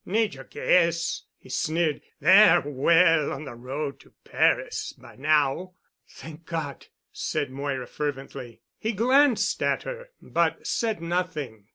"Need 0.03 0.33
you 0.33 0.45
guess?" 0.45 1.25
he 1.37 1.49
sneered. 1.49 2.01
"They're 2.19 2.63
well 2.65 3.31
on 3.31 3.45
the 3.45 3.53
road 3.53 3.99
to 3.99 4.13
Paris 4.23 4.93
by 4.93 5.15
now." 5.15 5.75
"Thank 6.09 6.47
God," 6.47 6.87
said 7.11 7.51
Moira 7.51 7.85
fervently. 7.85 8.61
He 8.79 8.93
glanced 8.93 9.61
at 9.61 9.83
her 9.83 10.09
but 10.19 10.65
said 10.65 11.03
nothing. 11.03 11.67